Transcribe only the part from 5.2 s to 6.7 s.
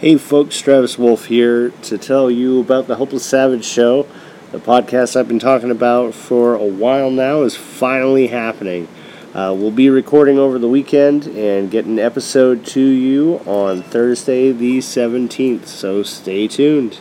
been talking about for a